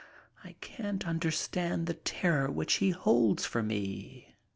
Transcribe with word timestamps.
I 0.43 0.53
can't 0.61 1.05
understand 1.07 1.85
the 1.85 1.93
terror 1.93 2.49
which 2.49 2.77
he 2.77 2.89
holds 2.89 3.45
for 3.45 3.61
me. 3.61 4.33